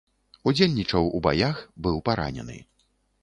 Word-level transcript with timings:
Удзельнічаў 0.51 1.09
у 1.19 1.19
баях, 1.27 1.61
быў 1.87 2.01
паранены. 2.09 2.57